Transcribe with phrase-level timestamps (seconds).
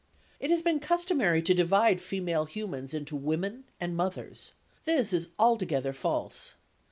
[0.39, 5.93] It has been customary to divide female humans into women and mothers; this is altogether
[5.93, 6.55] false.